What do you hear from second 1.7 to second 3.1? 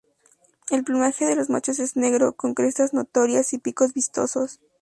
es negro, con crestas